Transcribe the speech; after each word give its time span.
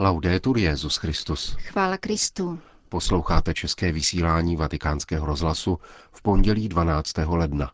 Laudetur 0.00 0.58
Jezus 0.58 0.96
Christus. 0.96 1.56
Chvála 1.58 1.96
Kristu. 1.96 2.58
Posloucháte 2.88 3.54
české 3.54 3.92
vysílání 3.92 4.56
Vatikánského 4.56 5.26
rozhlasu 5.26 5.78
v 6.12 6.22
pondělí 6.22 6.68
12. 6.68 7.12
ledna. 7.26 7.70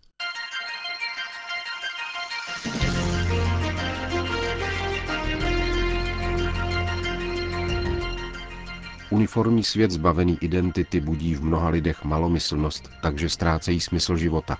Uniformní 9.11 9.65
svět 9.65 9.91
zbavený 9.91 10.39
identity 10.41 11.01
budí 11.01 11.35
v 11.35 11.45
mnoha 11.45 11.69
lidech 11.69 12.05
malomyslnost, 12.05 12.91
takže 13.03 13.29
ztrácejí 13.29 13.81
smysl 13.81 14.17
života. 14.17 14.59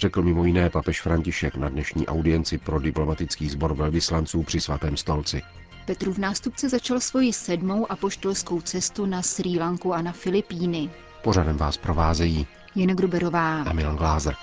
Řekl 0.00 0.22
mimo 0.22 0.44
jiné 0.44 0.70
papež 0.70 1.00
František 1.02 1.56
na 1.56 1.68
dnešní 1.68 2.06
audienci 2.06 2.58
pro 2.58 2.80
diplomatický 2.80 3.48
sbor 3.48 3.74
velvyslanců 3.74 4.42
při 4.42 4.60
svatém 4.60 4.96
stolci. 4.96 5.42
Petrův 5.86 6.18
nástupce 6.18 6.68
začal 6.68 7.00
svoji 7.00 7.32
sedmou 7.32 7.92
apoštolskou 7.92 8.60
cestu 8.60 9.06
na 9.06 9.22
Sri 9.22 9.58
Lanku 9.58 9.94
a 9.94 10.02
na 10.02 10.12
Filipíny. 10.12 10.90
Pořadem 11.22 11.56
vás 11.56 11.76
provázejí 11.76 12.46
Jena 12.74 12.94
Gruberová 12.94 13.62
a 13.62 13.72
Milan 13.72 13.96
Glázer. 13.96 14.34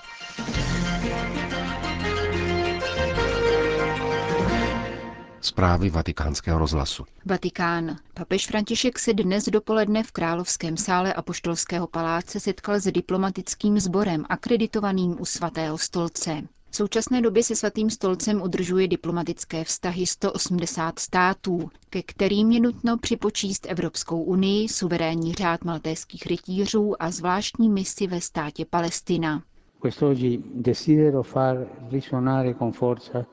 Zprávy 5.57 5.89
vatikánského 5.89 6.59
rozhlasu. 6.59 7.03
Vatikán. 7.25 7.97
Papež 8.13 8.47
František 8.47 8.99
se 8.99 9.13
dnes 9.13 9.45
dopoledne 9.45 10.03
v 10.03 10.11
Královském 10.11 10.77
sále 10.77 11.13
Apoštolského 11.13 11.87
paláce 11.87 12.39
setkal 12.39 12.79
s 12.79 12.91
diplomatickým 12.91 13.79
sborem 13.79 14.25
akreditovaným 14.29 15.15
u 15.21 15.25
svatého 15.25 15.77
stolce. 15.77 16.41
V 16.69 16.75
současné 16.75 17.21
době 17.21 17.43
se 17.43 17.55
svatým 17.55 17.89
stolcem 17.89 18.41
udržuje 18.41 18.87
diplomatické 18.87 19.63
vztahy 19.63 20.05
180 20.05 20.99
států, 20.99 21.69
ke 21.89 22.01
kterým 22.03 22.51
je 22.51 22.59
nutno 22.59 22.97
připočíst 22.97 23.65
Evropskou 23.69 24.23
unii, 24.23 24.69
suverénní 24.69 25.33
řád 25.33 25.63
maltéských 25.63 26.25
rytířů 26.25 27.01
a 27.03 27.11
zvláštní 27.11 27.69
misi 27.69 28.07
ve 28.07 28.21
státě 28.21 28.65
Palestina. 28.69 29.43
Quest'oggi 29.81 30.39
desidero 30.55 31.23
far 31.23 31.67
risuonare 31.91 32.53
con 32.53 32.71
forza 32.71 33.25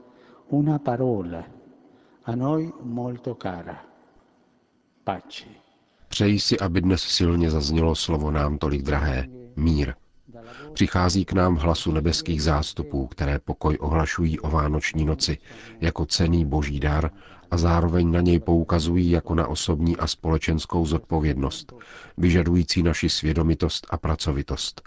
una 0.48 0.78
parola 0.78 1.44
a 2.24 2.36
noi 2.36 2.72
molto 2.82 3.34
cara. 3.34 3.84
Pace. 5.04 5.44
Přeji 6.08 6.40
si, 6.40 6.58
aby 6.58 6.80
dnes 6.80 7.02
silně 7.02 7.50
zaznělo 7.50 7.94
slovo 7.94 8.30
nám 8.30 8.58
tolik 8.58 8.82
drahé. 8.82 9.28
Mír. 9.56 9.94
Přichází 10.72 11.24
k 11.24 11.32
nám 11.32 11.56
hlasu 11.56 11.92
nebeských 11.92 12.42
zástupů, 12.42 13.06
které 13.06 13.38
pokoj 13.38 13.78
ohlašují 13.80 14.40
o 14.40 14.50
Vánoční 14.50 15.04
noci 15.04 15.38
jako 15.80 16.06
cený 16.06 16.44
boží 16.44 16.80
dar 16.80 17.10
a 17.50 17.56
zároveň 17.56 18.10
na 18.10 18.20
něj 18.20 18.40
poukazují 18.40 19.10
jako 19.10 19.34
na 19.34 19.46
osobní 19.46 19.96
a 19.96 20.06
společenskou 20.06 20.86
zodpovědnost, 20.86 21.72
vyžadující 22.16 22.82
naši 22.82 23.08
svědomitost 23.08 23.86
a 23.90 23.96
pracovitost. 23.96 24.82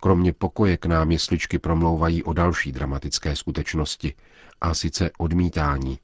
Kromě 0.00 0.32
pokoje 0.32 0.76
k 0.76 0.86
nám 0.86 1.10
jesličky 1.10 1.58
promlouvají 1.58 2.22
o 2.22 2.32
další 2.32 2.72
dramatické 2.72 3.36
skutečnosti, 3.36 4.14
a 4.60 4.74
sice 4.74 5.10
odmítání. 5.18 5.98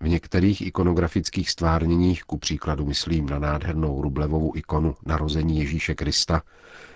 V 0.00 0.08
některých 0.08 0.66
ikonografických 0.66 1.50
stvárněních, 1.50 2.22
ku 2.24 2.38
příkladu 2.38 2.86
myslím 2.86 3.26
na 3.26 3.38
nádhernou 3.38 4.02
rublevou 4.02 4.52
ikonu 4.56 4.94
narození 5.06 5.58
Ježíše 5.58 5.94
Krista, 5.94 6.42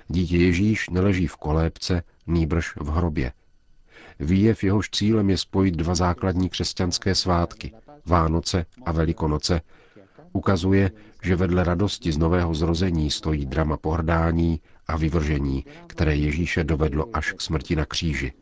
dítě 0.08 0.36
Ježíš 0.36 0.90
neleží 0.90 1.26
v 1.26 1.36
kolébce, 1.36 2.02
nýbrž 2.26 2.76
v 2.76 2.88
hrobě. 2.88 3.32
Výjev 4.20 4.64
jehož 4.64 4.90
cílem 4.90 5.30
je 5.30 5.38
spojit 5.38 5.74
dva 5.74 5.94
základní 5.94 6.48
křesťanské 6.48 7.14
svátky, 7.14 7.72
Vánoce 8.06 8.66
a 8.84 8.92
Velikonoce, 8.92 9.60
ukazuje, 10.32 10.90
že 11.22 11.36
vedle 11.36 11.64
radosti 11.64 12.12
z 12.12 12.18
nového 12.18 12.54
zrození 12.54 13.10
stojí 13.10 13.46
drama 13.46 13.76
pohrdání 13.76 14.60
a 14.86 14.96
vyvržení, 14.96 15.64
které 15.86 16.16
Ježíše 16.16 16.64
dovedlo 16.64 17.06
až 17.12 17.32
k 17.32 17.40
smrti 17.40 17.76
na 17.76 17.84
kříži. 17.86 18.32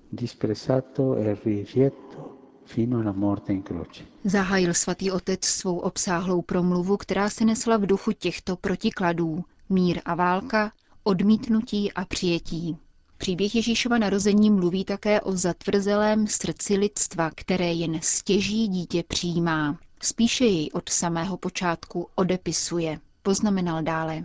Zahájil 4.25 4.75
svatý 4.75 5.11
otec 5.11 5.45
svou 5.45 5.79
obsáhlou 5.79 6.43
promluvu, 6.43 6.97
která 6.97 7.31
se 7.31 7.45
nesla 7.45 7.77
v 7.77 7.87
duchu 7.87 8.13
těchto 8.13 8.57
protikladů. 8.57 9.45
Mír 9.69 10.01
a 10.05 10.15
válka, 10.15 10.73
odmítnutí 11.03 11.93
a 11.93 12.05
přijetí. 12.05 12.77
Příběh 13.19 13.55
Ježíšova 13.55 13.99
narození 13.99 14.51
mluví 14.51 14.85
také 14.85 15.21
o 15.21 15.33
zatvrzelém 15.33 16.27
srdci 16.27 16.77
lidstva, 16.77 17.31
které 17.35 17.73
jen 17.73 17.99
stěží 18.03 18.69
dítě 18.69 19.05
přijímá. 19.09 19.79
Spíše 20.03 20.45
jej 20.45 20.71
od 20.73 20.89
samého 20.89 21.37
počátku 21.37 22.07
odepisuje. 22.15 22.99
Poznamenal 23.23 23.83
dále. 23.83 24.25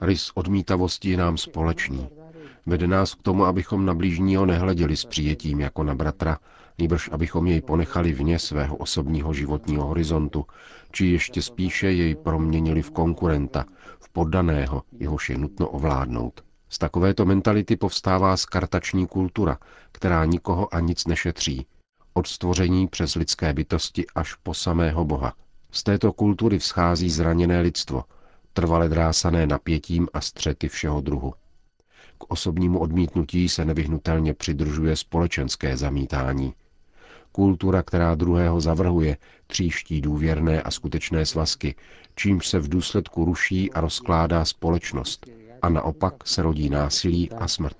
Rys 0.00 0.30
odmítavosti 0.34 1.10
je 1.10 1.16
nám 1.16 1.36
společný. 1.36 2.08
Vede 2.66 2.86
nás 2.86 3.14
k 3.14 3.22
tomu, 3.22 3.44
abychom 3.44 3.86
na 3.86 3.94
blížního 3.94 4.46
nehleděli 4.46 4.96
s 4.96 5.04
přijetím 5.04 5.60
jako 5.60 5.84
na 5.84 5.94
bratra, 5.94 6.38
nýbrž 6.78 7.10
abychom 7.12 7.46
jej 7.46 7.62
ponechali 7.62 8.12
vně 8.12 8.38
svého 8.38 8.76
osobního 8.76 9.34
životního 9.34 9.86
horizontu, 9.86 10.46
či 10.90 11.06
ještě 11.06 11.42
spíše 11.42 11.92
jej 11.92 12.14
proměnili 12.14 12.82
v 12.82 12.90
konkurenta, 12.90 13.64
v 14.00 14.08
poddaného, 14.08 14.82
jehož 14.98 15.30
je 15.30 15.38
nutno 15.38 15.68
ovládnout. 15.68 16.44
Z 16.68 16.78
takovéto 16.78 17.24
mentality 17.24 17.76
povstává 17.76 18.36
skartační 18.36 19.06
kultura, 19.06 19.58
která 19.92 20.24
nikoho 20.24 20.74
a 20.74 20.80
nic 20.80 21.06
nešetří. 21.06 21.66
Od 22.14 22.26
stvoření 22.26 22.88
přes 22.88 23.14
lidské 23.14 23.52
bytosti 23.52 24.06
až 24.14 24.34
po 24.34 24.54
samého 24.54 25.04
Boha. 25.04 25.34
Z 25.70 25.82
této 25.82 26.12
kultury 26.12 26.58
vzchází 26.58 27.10
zraněné 27.10 27.60
lidstvo, 27.60 28.04
trvale 28.52 28.88
drásané 28.88 29.46
napětím 29.46 30.08
a 30.12 30.20
střety 30.20 30.68
všeho 30.68 31.00
druhu. 31.00 31.34
K 32.18 32.24
osobnímu 32.30 32.78
odmítnutí 32.78 33.48
se 33.48 33.64
nevyhnutelně 33.64 34.34
přidružuje 34.34 34.96
společenské 34.96 35.76
zamítání. 35.76 36.54
Kultura, 37.32 37.82
která 37.82 38.14
druhého 38.14 38.60
zavrhuje, 38.60 39.16
tříští 39.46 40.00
důvěrné 40.00 40.62
a 40.62 40.70
skutečné 40.70 41.26
svazky, 41.26 41.74
čímž 42.14 42.46
se 42.48 42.58
v 42.58 42.68
důsledku 42.68 43.24
ruší 43.24 43.72
a 43.72 43.80
rozkládá 43.80 44.44
společnost 44.44 45.26
a 45.62 45.68
naopak 45.68 46.14
se 46.28 46.42
rodí 46.42 46.68
násilí 46.70 47.30
a 47.30 47.48
smrt. 47.48 47.76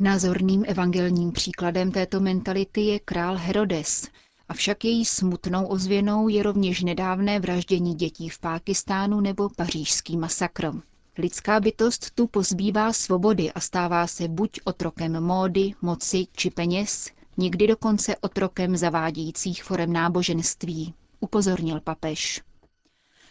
Názorným 0.00 0.64
evangelním 0.68 1.32
příkladem 1.32 1.90
této 1.92 2.20
mentality 2.20 2.80
je 2.80 2.98
král 3.00 3.36
Herodes, 3.36 4.08
avšak 4.48 4.84
její 4.84 5.04
smutnou 5.04 5.66
ozvěnou 5.66 6.28
je 6.28 6.42
rovněž 6.42 6.82
nedávné 6.82 7.40
vraždění 7.40 7.94
dětí 7.94 8.28
v 8.28 8.38
Pákistánu 8.38 9.20
nebo 9.20 9.48
pařížský 9.56 10.16
masakr. 10.16 10.70
Lidská 11.20 11.60
bytost 11.60 12.10
tu 12.10 12.26
pozbývá 12.26 12.92
svobody 12.92 13.52
a 13.52 13.60
stává 13.60 14.06
se 14.06 14.28
buď 14.28 14.60
otrokem 14.64 15.20
módy, 15.20 15.72
moci 15.82 16.26
či 16.36 16.50
peněz, 16.50 17.10
někdy 17.36 17.66
dokonce 17.66 18.16
otrokem 18.16 18.76
zavádějících 18.76 19.64
forem 19.64 19.92
náboženství, 19.92 20.94
upozornil 21.20 21.80
papež. 21.80 22.42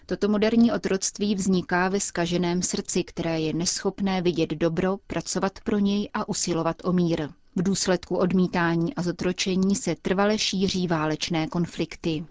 Toto 0.05 0.27
moderní 0.29 0.71
otroctví 0.71 1.35
vzniká 1.35 1.89
ve 1.89 1.99
skaženém 1.99 2.61
srdci, 2.61 3.03
které 3.03 3.39
je 3.39 3.53
neschopné 3.53 4.21
vidět 4.21 4.49
dobro, 4.49 4.97
pracovat 5.07 5.59
pro 5.63 5.79
něj 5.79 6.09
a 6.13 6.29
usilovat 6.29 6.75
o 6.83 6.93
mír. 6.93 7.29
V 7.55 7.63
důsledku 7.63 8.15
odmítání 8.17 8.95
a 8.95 9.01
zotročení 9.01 9.75
se 9.75 9.95
trvale 9.95 10.37
šíří 10.37 10.87
válečné 10.87 11.47
konflikty. 11.47 12.25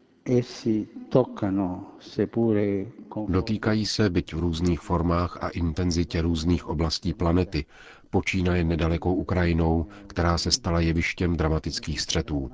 Dotýkají 3.29 3.87
se, 3.87 4.11
byť 4.11 4.35
v 4.35 4.39
různých 4.39 4.81
formách 4.81 5.39
a 5.41 5.49
intenzitě 5.49 6.23
různých 6.23 6.67
oblastí 6.67 7.15
planety, 7.15 7.65
počínaje 8.11 8.65
nedalekou 8.65 9.15
Ukrajinou, 9.15 9.87
která 10.07 10.39
se 10.39 10.51
stala 10.51 10.81
jevištěm 10.81 11.37
dramatických 11.37 12.01
střetů. 12.01 12.51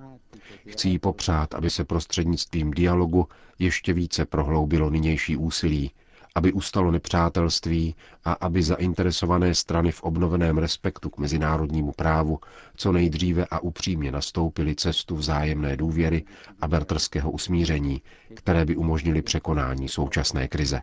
Chci 0.66 0.88
jí 0.88 0.98
popřát, 0.98 1.54
aby 1.54 1.70
se 1.70 1.84
prostřednictvím 1.84 2.70
dialogu 2.70 3.28
ještě 3.58 3.92
více 3.92 4.24
prohloubilo 4.26 4.90
nynější 4.90 5.36
úsilí, 5.36 5.90
aby 6.34 6.52
ustalo 6.52 6.90
nepřátelství 6.90 7.94
a 8.24 8.32
aby 8.32 8.62
zainteresované 8.62 9.54
strany 9.54 9.92
v 9.92 10.02
obnoveném 10.02 10.58
respektu 10.58 11.10
k 11.10 11.18
mezinárodnímu 11.18 11.92
právu 11.92 12.38
co 12.76 12.92
nejdříve 12.92 13.46
a 13.50 13.58
upřímně 13.58 14.10
nastoupili 14.12 14.74
cestu 14.74 15.16
vzájemné 15.16 15.76
důvěry 15.76 16.24
a 16.60 16.68
bertrského 16.68 17.30
usmíření, 17.30 18.02
které 18.34 18.64
by 18.64 18.76
umožnili 18.76 19.22
překonání 19.22 19.88
současné 19.88 20.48
krize. 20.48 20.80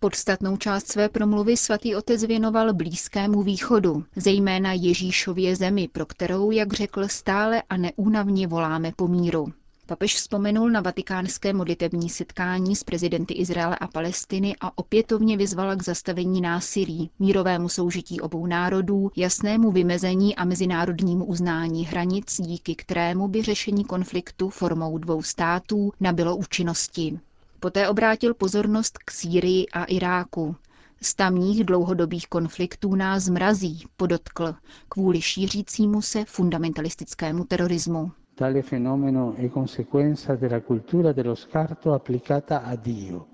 Podstatnou 0.00 0.56
část 0.56 0.86
své 0.92 1.08
promluvy 1.08 1.56
svatý 1.56 1.96
otec 1.96 2.24
věnoval 2.24 2.74
Blízkému 2.74 3.42
východu, 3.42 4.04
zejména 4.16 4.72
Ježíšově 4.72 5.56
zemi, 5.56 5.88
pro 5.92 6.06
kterou, 6.06 6.50
jak 6.50 6.72
řekl, 6.72 7.08
stále 7.08 7.62
a 7.70 7.76
neúnavně 7.76 8.46
voláme 8.46 8.92
po 8.96 9.08
míru. 9.08 9.46
Papež 9.88 10.14
vzpomenul 10.14 10.70
na 10.70 10.80
vatikánské 10.80 11.52
modlitební 11.52 12.08
setkání 12.08 12.76
s 12.76 12.84
prezidenty 12.84 13.34
Izraele 13.34 13.76
a 13.78 13.86
Palestiny 13.86 14.56
a 14.60 14.78
opětovně 14.78 15.36
vyzval 15.36 15.76
k 15.76 15.82
zastavení 15.82 16.40
násilí, 16.40 17.10
mírovému 17.18 17.68
soužití 17.68 18.20
obou 18.20 18.46
národů, 18.46 19.10
jasnému 19.16 19.70
vymezení 19.72 20.36
a 20.36 20.44
mezinárodnímu 20.44 21.24
uznání 21.24 21.84
hranic, 21.86 22.40
díky 22.40 22.74
kterému 22.74 23.28
by 23.28 23.42
řešení 23.42 23.84
konfliktu 23.84 24.50
formou 24.50 24.98
dvou 24.98 25.22
států 25.22 25.92
nabylo 26.00 26.36
účinnosti. 26.36 27.18
Poté 27.60 27.88
obrátil 27.88 28.34
pozornost 28.34 28.98
k 28.98 29.10
Sýrii 29.10 29.66
a 29.68 29.84
Iráku. 29.84 30.56
Z 31.02 31.14
tamních 31.14 31.64
dlouhodobých 31.64 32.26
konfliktů 32.28 32.94
nás 32.94 33.28
mrazí, 33.28 33.84
podotkl, 33.96 34.54
kvůli 34.88 35.22
šířícímu 35.22 36.02
se 36.02 36.24
fundamentalistickému 36.24 37.44
terorismu. 37.44 38.12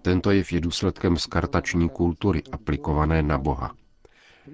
Tento 0.02 0.30
jev 0.30 0.52
je 0.52 0.60
důsledkem 0.60 1.16
skartační 1.16 1.88
kultury 1.88 2.42
aplikované 2.52 3.22
na 3.22 3.38
Boha. 3.38 3.74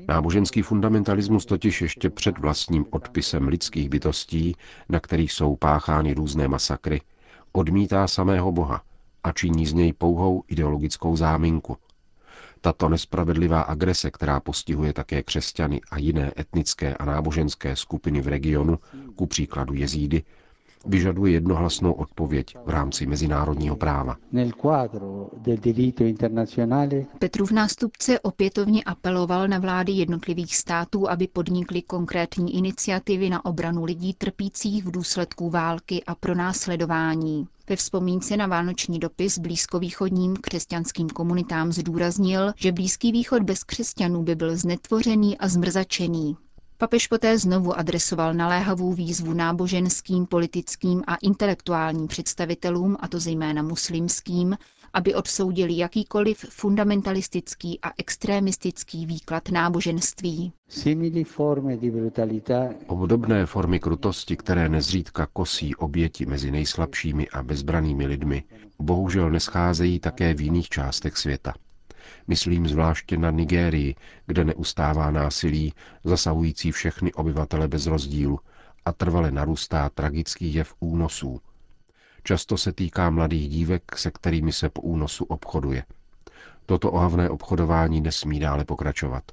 Náboženský 0.09 0.63
fundamentalismus 0.63 1.47
totiž 1.47 1.83
ještě 1.83 2.11
před 2.11 2.39
vlastním 2.39 2.87
odpisem 2.91 3.49
lidských 3.49 3.89
bytostí, 3.89 4.57
na 4.89 5.01
kterých 5.01 5.33
jsou 5.33 5.57
páchány 5.57 6.15
různé 6.15 6.49
masakry, 6.49 7.01
odmítá 7.53 8.09
samého 8.09 8.53
Boha 8.53 8.83
a 9.25 9.33
činí 9.33 9.67
z 9.67 9.73
něj 9.73 9.93
pouhou 9.93 10.43
ideologickou 10.49 11.17
záminku. 11.17 11.77
Tato 12.61 12.89
nespravedlivá 12.89 13.61
agrese, 13.61 14.11
která 14.11 14.41
postihuje 14.41 14.93
také 14.93 15.23
křesťany 15.23 15.81
a 15.91 15.99
jiné 15.99 16.33
etnické 16.39 16.95
a 16.95 17.05
náboženské 17.05 17.77
skupiny 17.77 18.21
v 18.21 18.29
regionu, 18.29 18.79
ku 19.17 19.27
příkladu 19.27 19.75
jezídy, 19.75 20.23
vyžaduje 20.89 21.33
jednohlasnou 21.33 21.93
odpověď 21.93 22.57
v 22.67 22.71
rámci 22.71 23.07
mezinárodního 23.07 23.77
práva. 23.77 24.17
Petrův 27.19 27.51
nástupce 27.51 28.21
opětovně 28.21 28.85
apeloval 28.85 29.49
na 29.49 29.59
vlády 29.59 29.93
jednotlivých 29.93 30.57
států, 30.57 31.11
aby 31.11 31.29
podnikly 31.29 31.83
konkrétní 31.83 32.57
iniciativy 32.57 33.31
na 33.31 33.45
obranu 33.45 33.85
lidí 33.85 34.15
trpících 34.15 34.85
v 34.85 34.91
důsledku 34.91 35.51
války 35.51 36.05
a 36.07 36.15
pronásledování. 36.15 37.49
Ve 37.69 37.77
vzpomínce 37.77 38.37
na 38.37 38.47
vánoční 38.47 38.99
dopis 38.99 39.39
blízkovýchodním 39.39 40.37
křesťanským 40.37 41.09
komunitám 41.09 41.73
zdůraznil, 41.73 42.53
že 42.57 42.73
Blízký 42.73 43.13
východ 43.13 43.43
bez 43.43 43.65
křesťanů 43.65 44.23
by 44.23 44.35
byl 44.35 44.57
znetvořený 44.57 45.39
a 45.39 45.49
zmrzačený. 45.49 46.37
Papež 46.81 47.07
poté 47.07 47.39
znovu 47.39 47.79
adresoval 47.79 48.35
naléhavou 48.35 48.93
výzvu 48.93 49.33
náboženským, 49.35 50.27
politickým 50.27 51.03
a 51.07 51.15
intelektuálním 51.17 52.07
představitelům, 52.07 52.97
a 53.01 53.09
to 53.09 53.21
zejména 53.21 53.63
muslimským, 53.63 54.57
aby 54.93 55.15
odsoudili 55.15 55.77
jakýkoliv 55.79 56.39
fundamentalistický 56.39 57.79
a 57.83 57.93
extremistický 57.99 59.07
výklad 59.07 59.49
náboženství. 59.49 60.53
Obdobné 62.87 63.47
formy 63.47 63.81
krutosti, 63.81 64.37
které 64.37 64.69
nezřídka 64.69 65.27
kosí 65.33 65.75
oběti 65.75 66.27
mezi 66.27 66.51
nejslabšími 66.51 67.29
a 67.29 67.43
bezbranými 67.43 68.07
lidmi, 68.07 68.45
bohužel 68.79 69.31
nescházejí 69.31 70.01
také 70.01 70.35
v 70.35 70.41
jiných 70.41 70.69
částech 70.69 71.17
světa. 71.17 71.55
Myslím 72.27 72.69
zvláště 72.69 73.17
na 73.17 73.31
Nigérii, 73.31 73.95
kde 74.27 74.45
neustává 74.45 75.11
násilí, 75.11 75.73
zasahující 76.05 76.73
všechny 76.73 77.13
obyvatele 77.13 77.69
bez 77.69 77.87
rozdílu 77.87 78.39
a 78.85 78.93
trvale 78.93 79.31
narůstá 79.31 79.89
tragický 79.89 80.55
jev 80.55 80.75
únosů. 80.81 81.41
Často 82.23 82.57
se 82.57 82.73
týká 82.73 83.11
mladých 83.11 83.49
dívek, 83.49 83.83
se 83.97 84.11
kterými 84.11 84.53
se 84.53 84.69
po 84.69 84.81
únosu 84.81 85.25
obchoduje. 85.25 85.85
Toto 86.67 86.93
ohavné 86.93 87.31
obchodování 87.31 88.01
nesmí 88.01 88.41
dále 88.41 88.65
pokračovat. 88.65 89.25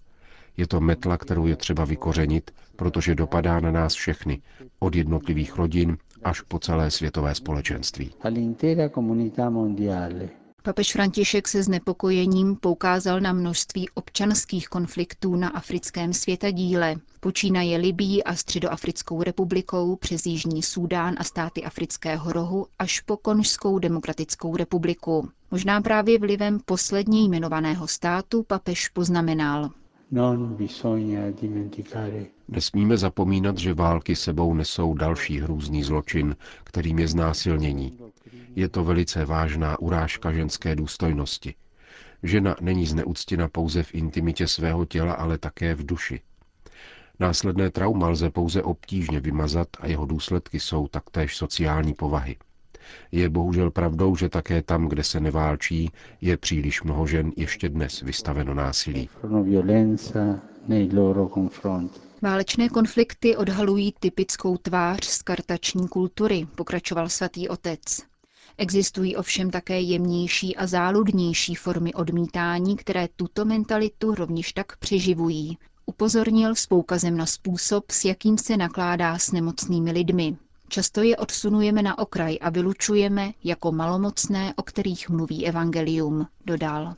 Je 0.58 0.68
to 0.68 0.82
metla, 0.82 1.18
kterou 1.18 1.46
je 1.48 1.56
třeba 1.56 1.86
vykořenit, 1.86 2.52
protože 2.76 3.16
dopadá 3.16 3.60
na 3.60 3.72
nás 3.72 3.94
všechny, 3.94 4.42
od 4.80 4.96
jednotlivých 4.96 5.56
rodin 5.56 5.98
až 6.24 6.42
po 6.42 6.60
celé 6.60 6.92
světové 6.92 7.36
společenství. 7.36 8.12
Papež 10.66 10.92
František 10.94 11.48
se 11.48 11.64
znepokojením 11.64 12.56
poukázal 12.56 13.20
na 13.20 13.34
množství 13.34 13.90
občanských 13.90 14.68
konfliktů 14.68 15.36
na 15.36 15.50
africkém 15.50 16.14
světadíle. 16.14 16.96
Počínaje 17.20 17.78
Libií 17.78 18.24
a 18.24 18.36
Středoafrickou 18.36 19.24
republikou 19.24 19.96
přes 19.96 20.26
Jižní 20.26 20.64
Súdán 20.64 21.16
a 21.18 21.24
státy 21.24 21.64
Afrického 21.64 22.32
rohu 22.34 22.68
až 22.80 23.00
po 23.00 23.18
Konžskou 23.18 23.80
demokratickou 23.80 24.56
republiku. 24.56 25.30
Možná 25.52 25.82
právě 25.82 26.20
vlivem 26.20 26.60
posledně 26.66 27.24
jmenovaného 27.24 27.88
státu 27.88 28.44
papež 28.44 28.90
poznamenal. 28.90 29.70
Nesmíme 32.48 32.98
zapomínat, 32.98 33.58
že 33.58 33.74
války 33.74 34.16
sebou 34.16 34.54
nesou 34.54 34.94
další 34.94 35.40
hrůzný 35.40 35.84
zločin, 35.84 36.36
kterým 36.64 37.00
je 37.00 37.08
znásilnění. 37.08 38.00
Je 38.56 38.70
to 38.70 38.84
velice 38.84 39.26
vážná 39.26 39.80
urážka 39.80 40.32
ženské 40.32 40.76
důstojnosti. 40.76 41.56
Žena 42.24 42.56
není 42.62 42.86
zneuctěna 42.86 43.48
pouze 43.48 43.84
v 43.84 43.96
intimitě 43.96 44.48
svého 44.48 44.86
těla, 44.86 45.14
ale 45.14 45.38
také 45.38 45.76
v 45.76 45.86
duši. 45.86 46.22
Následné 47.20 47.72
trauma 47.72 48.10
lze 48.10 48.30
pouze 48.30 48.64
obtížně 48.64 49.20
vymazat 49.20 49.68
a 49.80 49.88
jeho 49.88 50.06
důsledky 50.06 50.60
jsou 50.60 50.88
taktéž 50.88 51.38
sociální 51.38 51.94
povahy. 51.94 52.38
Je 53.12 53.30
bohužel 53.30 53.72
pravdou, 53.72 54.16
že 54.16 54.30
také 54.30 54.62
tam, 54.62 54.88
kde 54.88 55.04
se 55.04 55.20
neválčí, 55.20 55.92
je 56.22 56.38
příliš 56.38 56.84
mnoho 56.84 57.08
žen 57.08 57.32
ještě 57.38 57.70
dnes 57.70 58.02
vystaveno 58.02 58.54
násilí. 58.54 59.10
Válečné 62.22 62.70
konflikty 62.70 63.36
odhalují 63.36 63.94
typickou 64.00 64.58
tvář 64.58 65.06
skartační 65.06 65.88
kultury, 65.88 66.48
pokračoval 66.56 67.10
svatý 67.10 67.50
otec. 67.50 67.82
Existují 68.58 69.16
ovšem 69.16 69.52
také 69.52 69.82
jemnější 69.82 70.56
a 70.56 70.68
záludnější 70.68 71.56
formy 71.56 71.94
odmítání, 71.94 72.76
které 72.76 73.08
tuto 73.16 73.46
mentalitu 73.46 74.16
rovněž 74.16 74.54
tak 74.54 74.78
přeživují. 74.78 75.58
Upozornil 75.86 76.56
s 76.56 76.66
poukazem 76.66 77.18
na 77.18 77.26
způsob, 77.26 77.92
s 77.92 78.06
jakým 78.06 78.38
se 78.38 78.58
nakládá 78.58 79.18
s 79.18 79.32
nemocnými 79.32 79.92
lidmi. 79.92 80.38
Často 80.68 81.02
je 81.02 81.18
odsunujeme 81.18 81.82
na 81.82 81.98
okraj 81.98 82.38
a 82.42 82.50
vylučujeme 82.50 83.32
jako 83.44 83.72
malomocné, 83.72 84.54
o 84.56 84.64
kterých 84.64 85.10
mluví 85.10 85.48
evangelium, 85.48 86.28
dodal. 86.46 86.94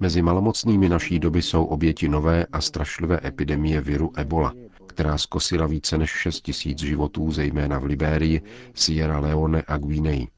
Mezi 0.00 0.22
malomocnými 0.22 0.88
naší 0.88 1.18
doby 1.18 1.42
jsou 1.42 1.64
oběti 1.64 2.08
nové 2.08 2.46
a 2.52 2.60
strašlivé 2.60 3.20
epidemie 3.24 3.80
viru 3.80 4.12
Ebola, 4.16 4.54
která 4.86 5.18
skosila 5.18 5.66
více 5.66 5.98
než 5.98 6.10
6 6.10 6.40
tisíc 6.40 6.78
životů, 6.78 7.30
zejména 7.32 7.78
v 7.78 7.84
Libérii, 7.84 8.42
Sierra 8.74 9.18
Leone 9.18 9.62
a 9.66 9.76
Guinei. 9.76 10.28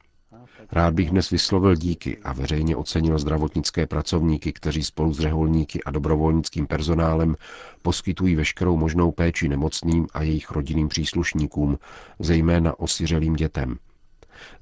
Rád 0.71 0.93
bych 0.93 1.09
dnes 1.09 1.29
vyslovil 1.29 1.75
díky 1.75 2.17
a 2.17 2.33
veřejně 2.33 2.75
ocenil 2.75 3.19
zdravotnické 3.19 3.87
pracovníky, 3.87 4.53
kteří 4.53 4.83
spolu 4.83 5.13
s 5.13 5.19
řeholníky 5.19 5.83
a 5.83 5.91
dobrovolnickým 5.91 6.67
personálem 6.67 7.35
poskytují 7.81 8.35
veškerou 8.35 8.77
možnou 8.77 9.11
péči 9.11 9.49
nemocným 9.49 10.07
a 10.13 10.23
jejich 10.23 10.51
rodinným 10.51 10.87
příslušníkům, 10.87 11.77
zejména 12.19 12.79
osiřelým 12.79 13.33
dětem. 13.33 13.77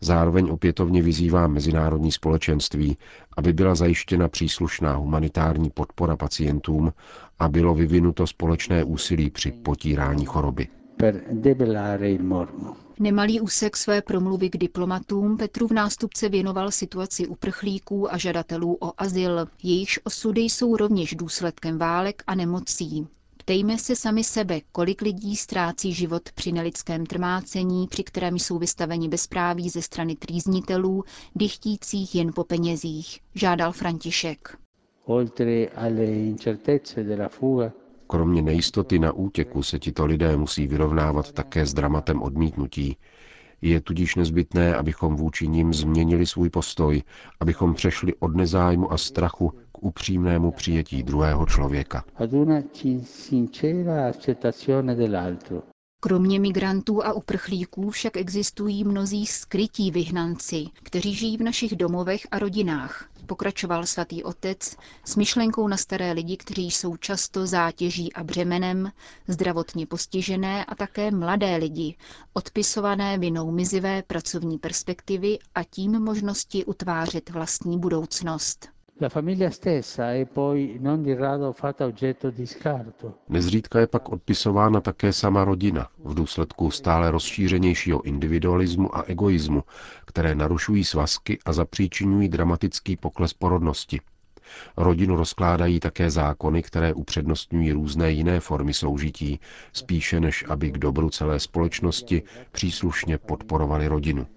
Zároveň 0.01 0.49
opětovně 0.49 1.01
vyzývá 1.01 1.47
mezinárodní 1.47 2.11
společenství, 2.11 2.97
aby 3.37 3.53
byla 3.53 3.75
zajištěna 3.75 4.27
příslušná 4.27 4.95
humanitární 4.95 5.69
podpora 5.69 6.15
pacientům 6.15 6.93
a 7.39 7.49
bylo 7.49 7.75
vyvinuto 7.75 8.27
společné 8.27 8.83
úsilí 8.83 9.29
při 9.29 9.51
potírání 9.51 10.25
choroby. 10.25 10.67
Nemalý 12.99 13.41
úsek 13.41 13.77
své 13.77 14.01
promluvy 14.01 14.49
k 14.49 14.57
diplomatům 14.57 15.37
Petru 15.37 15.67
v 15.67 15.71
nástupce 15.71 16.29
věnoval 16.29 16.71
situaci 16.71 17.27
uprchlíků 17.27 18.13
a 18.13 18.17
žadatelů 18.17 18.77
o 18.81 18.93
azyl. 18.97 19.47
Jejichž 19.63 19.99
osudy 20.03 20.41
jsou 20.41 20.77
rovněž 20.77 21.15
důsledkem 21.15 21.77
válek 21.77 22.23
a 22.27 22.35
nemocí. 22.35 23.07
Ptejme 23.37 23.77
se 23.77 23.95
sami 23.95 24.23
sebe, 24.23 24.61
kolik 24.71 25.01
lidí 25.01 25.35
ztrácí 25.35 25.93
život 25.93 26.31
při 26.35 26.51
nelidském 26.51 27.05
trmácení, 27.05 27.87
při 27.87 28.03
kterém 28.03 28.39
jsou 28.39 28.57
vystaveni 28.59 29.09
bezpráví 29.09 29.69
ze 29.69 29.81
strany 29.81 30.15
trýznitelů, 30.15 31.03
dychtících 31.35 32.15
jen 32.15 32.31
po 32.35 32.43
penězích, 32.43 33.19
žádal 33.35 33.71
František. 33.71 34.57
Kromě 38.07 38.41
nejistoty 38.41 38.99
na 38.99 39.11
útěku 39.11 39.63
se 39.63 39.79
tito 39.79 40.05
lidé 40.05 40.37
musí 40.37 40.67
vyrovnávat 40.67 41.31
také 41.31 41.65
s 41.65 41.73
dramatem 41.73 42.21
odmítnutí. 42.21 42.97
Je 43.61 43.81
tudíž 43.81 44.15
nezbytné, 44.15 44.75
abychom 44.75 45.15
vůči 45.15 45.47
nim 45.47 45.73
změnili 45.73 46.25
svůj 46.25 46.49
postoj, 46.49 47.03
abychom 47.39 47.73
přešli 47.73 48.13
od 48.19 48.35
nezájmu 48.35 48.91
a 48.91 48.97
strachu 48.97 49.49
k 49.71 49.83
upřímnému 49.83 50.51
přijetí 50.51 51.03
druhého 51.03 51.45
člověka. 51.45 52.03
Kromě 55.99 56.39
migrantů 56.39 57.05
a 57.05 57.13
uprchlíků 57.13 57.89
však 57.89 58.17
existují 58.17 58.83
mnozí 58.83 59.25
skrytí 59.25 59.91
vyhnanci, 59.91 60.65
kteří 60.83 61.15
žijí 61.15 61.37
v 61.37 61.43
našich 61.43 61.75
domovech 61.75 62.27
a 62.31 62.39
rodinách, 62.39 63.09
pokračoval 63.25 63.85
svatý 63.85 64.23
otec 64.23 64.75
s 65.05 65.15
myšlenkou 65.15 65.67
na 65.67 65.77
staré 65.77 66.11
lidi, 66.11 66.37
kteří 66.37 66.71
jsou 66.71 66.97
často 66.97 67.47
zátěží 67.47 68.13
a 68.13 68.23
břemenem, 68.23 68.91
zdravotně 69.27 69.85
postižené 69.87 70.65
a 70.65 70.75
také 70.75 71.11
mladé 71.11 71.55
lidi, 71.55 71.95
odpisované 72.33 73.17
vinou 73.17 73.51
mizivé 73.51 74.03
pracovní 74.03 74.57
perspektivy 74.57 75.39
a 75.55 75.63
tím 75.63 75.99
možnosti 76.03 76.65
utvářet 76.65 77.29
vlastní 77.29 77.79
budoucnost. 77.79 78.72
Nezřídka 83.29 83.79
je 83.79 83.87
pak 83.87 84.09
odpisována 84.09 84.81
také 84.81 85.13
sama 85.13 85.45
rodina 85.45 85.87
v 86.03 86.13
důsledku 86.13 86.71
stále 86.71 87.11
rozšířenějšího 87.11 88.01
individualismu 88.01 88.95
a 88.97 89.03
egoismu, 89.07 89.63
které 90.05 90.35
narušují 90.35 90.83
svazky 90.83 91.39
a 91.45 91.53
zapříčinují 91.53 92.29
dramatický 92.29 92.97
pokles 92.97 93.33
porodnosti. 93.33 93.99
Rodinu 94.77 95.15
rozkládají 95.15 95.79
také 95.79 96.09
zákony, 96.09 96.63
které 96.63 96.93
upřednostňují 96.93 97.71
různé 97.71 98.11
jiné 98.11 98.39
formy 98.39 98.73
soužití, 98.73 99.39
spíše 99.73 100.19
než 100.19 100.45
aby 100.49 100.71
k 100.71 100.77
dobru 100.77 101.09
celé 101.09 101.39
společnosti 101.39 102.23
příslušně 102.51 103.17
podporovali 103.17 103.87
rodinu. 103.87 104.27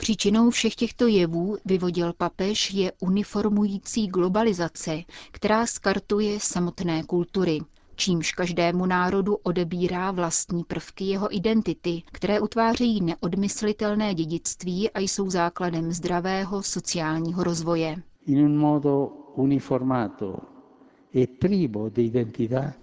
Příčinou 0.00 0.50
všech 0.50 0.74
těchto 0.74 1.06
jevů, 1.06 1.56
vyvodil 1.64 2.12
papež, 2.12 2.70
je 2.70 2.92
uniformující 3.00 4.06
globalizace, 4.06 5.02
která 5.30 5.66
skartuje 5.66 6.40
samotné 6.40 7.02
kultury, 7.02 7.58
čímž 7.96 8.32
každému 8.32 8.86
národu 8.86 9.36
odebírá 9.42 10.10
vlastní 10.10 10.64
prvky 10.64 11.04
jeho 11.04 11.36
identity, 11.36 12.02
které 12.12 12.40
utvářejí 12.40 13.00
neodmyslitelné 13.00 14.14
dědictví 14.14 14.90
a 14.90 15.00
jsou 15.00 15.30
základem 15.30 15.92
zdravého 15.92 16.62
sociálního 16.62 17.44
rozvoje. 17.44 18.02
In 18.26 18.38
un 18.44 18.58
modo 18.58 19.06
uniformato 19.34 20.36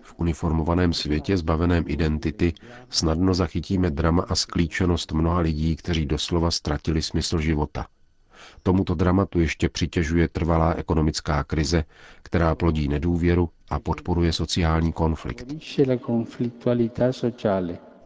v 0.01 0.13
uniformovaném 0.17 0.93
světě 0.93 1.37
zbaveném 1.37 1.83
identity 1.87 2.53
snadno 2.89 3.33
zachytíme 3.33 3.89
drama 3.91 4.23
a 4.29 4.35
sklíčenost 4.35 5.11
mnoha 5.11 5.39
lidí, 5.39 5.75
kteří 5.75 6.05
doslova 6.05 6.51
ztratili 6.51 7.01
smysl 7.01 7.39
života. 7.39 7.87
Tomuto 8.63 8.95
dramatu 8.95 9.39
ještě 9.39 9.69
přitěžuje 9.69 10.27
trvalá 10.27 10.73
ekonomická 10.73 11.43
krize, 11.43 11.83
která 12.23 12.55
plodí 12.55 12.87
nedůvěru 12.87 13.49
a 13.69 13.79
podporuje 13.79 14.33
sociální 14.33 14.93
konflikt. 14.93 15.45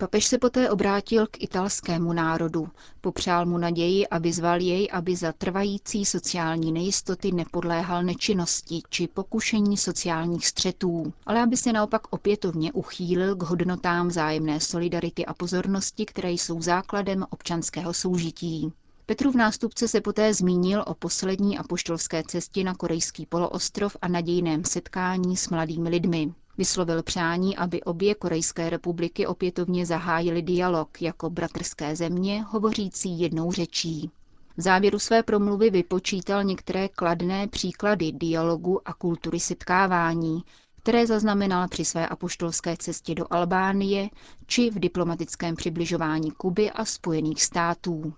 Papež 0.01 0.25
se 0.25 0.37
poté 0.37 0.69
obrátil 0.69 1.27
k 1.27 1.43
italskému 1.43 2.13
národu. 2.13 2.69
Popřál 3.01 3.45
mu 3.45 3.57
naději 3.57 4.07
a 4.07 4.17
vyzval 4.17 4.61
jej, 4.61 4.87
aby 4.91 5.15
za 5.15 5.31
trvající 5.31 6.05
sociální 6.05 6.71
nejistoty 6.71 7.31
nepodléhal 7.31 8.03
nečinnosti 8.03 8.81
či 8.89 9.07
pokušení 9.07 9.77
sociálních 9.77 10.47
střetů, 10.47 11.13
ale 11.25 11.41
aby 11.41 11.57
se 11.57 11.73
naopak 11.73 12.01
opětovně 12.09 12.71
uchýlil 12.73 13.35
k 13.35 13.43
hodnotám 13.43 14.11
zájemné 14.11 14.59
solidarity 14.59 15.25
a 15.25 15.33
pozornosti, 15.33 16.05
které 16.05 16.31
jsou 16.31 16.61
základem 16.61 17.25
občanského 17.29 17.93
soužití. 17.93 18.71
Petrův 19.05 19.35
nástupce 19.35 19.87
se 19.87 20.01
poté 20.01 20.33
zmínil 20.33 20.83
o 20.87 20.93
poslední 20.93 21.57
apoštolské 21.57 22.23
cestě 22.27 22.63
na 22.63 22.75
korejský 22.75 23.25
poloostrov 23.25 23.97
a 24.01 24.07
nadějném 24.07 24.65
setkání 24.65 25.37
s 25.37 25.49
mladými 25.49 25.89
lidmi. 25.89 26.33
Vyslovil 26.57 27.03
přání, 27.03 27.57
aby 27.57 27.83
obě 27.83 28.15
korejské 28.15 28.69
republiky 28.69 29.27
opětovně 29.27 29.85
zahájily 29.85 30.41
dialog 30.41 31.01
jako 31.01 31.29
bratrské 31.29 31.95
země, 31.95 32.41
hovořící 32.41 33.19
jednou 33.19 33.51
řečí. 33.51 34.11
V 34.57 34.61
závěru 34.61 34.99
své 34.99 35.23
promluvy 35.23 35.69
vypočítal 35.69 36.43
některé 36.43 36.89
kladné 36.89 37.47
příklady 37.47 38.11
dialogu 38.11 38.87
a 38.87 38.93
kultury 38.93 39.39
setkávání, 39.39 40.43
které 40.83 41.07
zaznamenal 41.07 41.67
při 41.67 41.85
své 41.85 42.07
apoštolské 42.07 42.77
cestě 42.77 43.15
do 43.15 43.25
Albánie 43.29 44.09
či 44.47 44.69
v 44.69 44.79
diplomatickém 44.79 45.55
přibližování 45.55 46.31
Kuby 46.31 46.71
a 46.71 46.85
Spojených 46.85 47.43
států. 47.43 48.13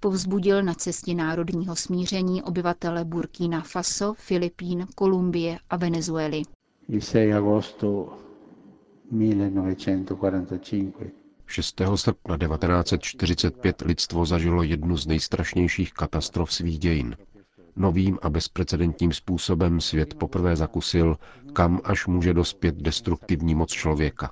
Povzbudil 0.00 0.62
na 0.62 0.74
cestě 0.74 1.14
národního 1.14 1.76
smíření 1.76 2.42
obyvatele 2.42 3.04
Burkina 3.04 3.60
Faso, 3.60 4.14
Filipín, 4.18 4.86
Kolumbie 4.94 5.58
a 5.70 5.76
Venezuely 5.76 6.42
il 6.88 7.02
6 7.02 7.32
agosto 7.32 8.18
1945. 9.10 11.12
6. 11.46 11.74
srpna 11.96 12.38
1945 12.38 13.82
lidstvo 13.82 14.26
zažilo 14.26 14.62
jednu 14.62 14.96
z 14.96 15.06
nejstrašnějších 15.06 15.92
katastrof 15.92 16.52
svých 16.52 16.78
dějin. 16.78 17.16
Novým 17.76 18.18
a 18.22 18.30
bezprecedentním 18.30 19.12
způsobem 19.12 19.80
svět 19.80 20.14
poprvé 20.14 20.56
zakusil, 20.56 21.16
kam 21.52 21.80
až 21.84 22.06
může 22.06 22.34
dospět 22.34 22.74
destruktivní 22.74 23.54
moc 23.54 23.70
člověka. 23.70 24.30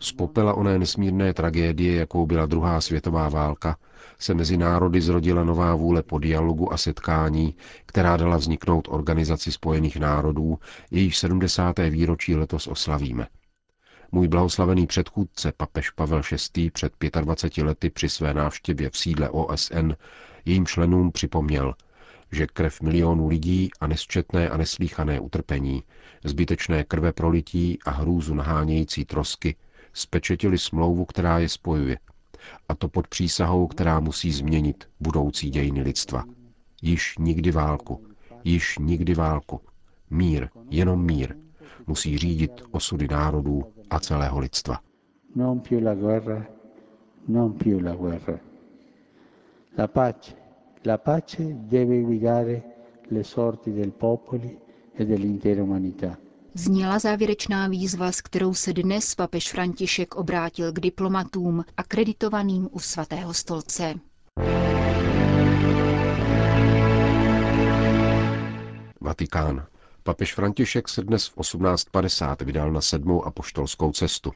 Z 0.00 0.12
popela 0.12 0.54
oné 0.54 0.78
nesmírné 0.78 1.34
tragédie, 1.34 1.96
jakou 1.96 2.26
byla 2.26 2.46
druhá 2.46 2.80
světová 2.80 3.28
válka, 3.28 3.76
se 4.18 4.34
mezi 4.34 4.56
národy 4.56 5.00
zrodila 5.00 5.44
nová 5.44 5.74
vůle 5.74 6.02
po 6.02 6.18
dialogu 6.18 6.72
a 6.72 6.76
setkání, 6.76 7.54
která 7.86 8.16
dala 8.16 8.36
vzniknout 8.36 8.88
Organizaci 8.90 9.52
spojených 9.52 9.96
národů, 9.96 10.58
jejíž 10.90 11.18
70. 11.18 11.78
výročí 11.78 12.36
letos 12.36 12.66
oslavíme. 12.66 13.26
Můj 14.12 14.28
blahoslavený 14.28 14.86
předchůdce, 14.86 15.52
papež 15.56 15.90
Pavel 15.90 16.22
VI. 16.56 16.70
před 16.70 16.92
25 17.20 17.64
lety 17.64 17.90
při 17.90 18.08
své 18.08 18.34
návštěvě 18.34 18.90
v 18.90 18.96
sídle 18.96 19.28
OSN 19.28 19.92
jejím 20.44 20.66
členům 20.66 21.12
připomněl, 21.12 21.74
že 22.32 22.46
krev 22.46 22.80
milionů 22.80 23.28
lidí 23.28 23.70
a 23.80 23.86
nesčetné 23.86 24.48
a 24.48 24.56
neslíchané 24.56 25.20
utrpení, 25.20 25.82
zbytečné 26.24 26.84
krve 26.84 27.12
prolití 27.12 27.78
a 27.84 27.90
hrůzu 27.90 28.34
nahánějící 28.34 29.04
trosky 29.04 29.56
spečetili 29.96 30.58
smlouvu, 30.58 31.04
která 31.04 31.38
je 31.38 31.48
spojuje– 31.48 31.98
a 32.68 32.74
to 32.74 32.88
pod 32.88 33.08
přísahou, 33.08 33.66
která 33.66 34.00
musí 34.00 34.32
změnit 34.32 34.88
budoucí 35.00 35.50
dějiny 35.50 35.82
lidstva. 35.82 36.24
Již 36.82 37.18
nikdy 37.18 37.50
válku, 37.50 38.06
již 38.44 38.78
nikdy 38.78 39.14
válku. 39.14 39.60
Mír, 40.10 40.48
jenom 40.70 41.04
mír, 41.04 41.36
musí 41.86 42.18
řídit 42.18 42.52
osudy 42.70 43.08
národů 43.10 43.62
a 43.90 44.00
celého 44.00 44.38
lidstva. 44.38 44.80
Non 45.34 45.60
più 45.60 45.80
la 45.80 45.94
guerra, 45.94 46.46
non 47.28 47.52
più 47.52 47.80
la 47.80 47.94
guerra. 47.94 48.40
La 49.78 49.86
pace, 49.86 50.34
la 50.84 50.96
pace 50.98 51.44
deve 51.52 52.00
guidare 52.02 52.62
le 53.10 53.24
sorti 53.24 53.72
del 53.72 53.90
popoli 53.90 54.58
e 54.94 55.04
dell'intera 55.04 55.62
umanità 55.62 56.18
zněla 56.58 56.98
závěrečná 56.98 57.68
výzva, 57.68 58.12
s 58.12 58.20
kterou 58.20 58.54
se 58.54 58.72
dnes 58.72 59.14
papež 59.14 59.50
František 59.50 60.14
obrátil 60.14 60.72
k 60.72 60.80
diplomatům 60.80 61.64
akreditovaným 61.76 62.68
u 62.72 62.78
svatého 62.78 63.34
stolce. 63.34 63.94
Vatikán. 69.00 69.66
Papež 70.02 70.34
František 70.34 70.88
se 70.88 71.02
dnes 71.02 71.26
v 71.26 71.36
18.50 71.36 72.44
vydal 72.44 72.72
na 72.72 72.80
sedmou 72.80 73.24
apoštolskou 73.24 73.92
cestu. 73.92 74.32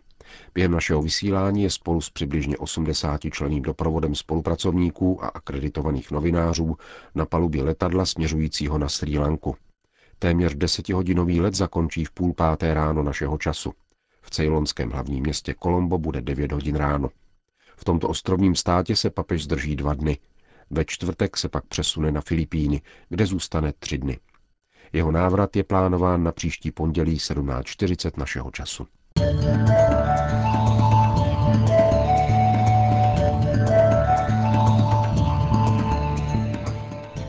Během 0.55 0.73
našeho 0.73 1.03
vysílání 1.03 1.63
je 1.63 1.71
spolu 1.71 2.01
s 2.01 2.11
přibližně 2.11 2.57
80 2.59 3.21
členým 3.31 3.63
doprovodem 3.63 4.15
spolupracovníků 4.15 5.25
a 5.25 5.29
akreditovaných 5.29 6.11
novinářů 6.11 6.77
na 7.15 7.27
palubě 7.27 7.63
letadla 7.63 8.07
směřujícího 8.07 8.79
na 8.79 8.89
Sri 8.89 9.19
Lanku. 9.19 9.57
Téměř 10.23 10.55
desetihodinový 10.55 11.41
let 11.41 11.55
zakončí 11.55 12.05
v 12.05 12.11
půl 12.11 12.35
páté 12.35 12.75
ráno 12.75 13.03
našeho 13.03 13.39
času. 13.39 13.73
V 14.23 14.31
cejlonském 14.31 14.91
hlavním 14.91 15.23
městě 15.23 15.55
Kolombo 15.55 15.99
bude 15.99 16.21
9 16.21 16.53
hodin 16.53 16.77
ráno. 16.77 17.09
V 17.77 17.85
tomto 17.85 18.09
ostrovním 18.09 18.55
státě 18.55 18.97
se 18.97 19.11
papež 19.11 19.45
zdrží 19.45 19.77
dva 19.77 19.95
dny. 19.95 20.19
Ve 20.71 20.85
čtvrtek 20.85 21.37
se 21.37 21.49
pak 21.49 21.67
přesune 21.67 22.13
na 22.13 22.21
Filipíny, 22.21 22.81
kde 23.09 23.27
zůstane 23.27 23.73
tři 23.79 23.99
dny. 23.99 24.19
Jeho 24.93 25.11
návrat 25.11 25.57
je 25.57 25.65
plánován 25.65 26.25
na 26.25 26.33
příští 26.33 26.71
pondělí 26.71 27.17
17.40 27.17 28.11
našeho 28.17 28.51
času. 28.51 28.87